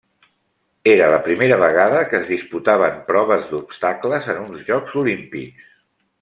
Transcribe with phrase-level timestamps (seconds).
[0.93, 5.71] Era la primera vegada que es disputaven proves d'obstacles en uns Jocs Olímpics.